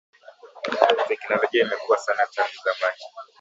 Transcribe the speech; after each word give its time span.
Teknologia 1.07 1.61
imekua 1.63 1.97
sana 2.01 2.25
tangu 2.35 2.57
zamani. 2.65 3.01